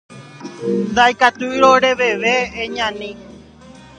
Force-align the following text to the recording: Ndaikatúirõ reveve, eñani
Ndaikatúirõ 0.91 1.69
reveve, 1.85 2.35
eñani 2.65 3.13